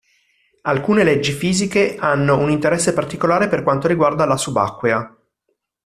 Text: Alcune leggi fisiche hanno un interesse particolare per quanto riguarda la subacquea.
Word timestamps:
Alcune 0.63 1.03
leggi 1.03 1.31
fisiche 1.31 1.95
hanno 1.95 2.35
un 2.39 2.49
interesse 2.49 2.91
particolare 2.91 3.47
per 3.47 3.61
quanto 3.61 3.87
riguarda 3.87 4.25
la 4.25 4.35
subacquea. 4.35 5.15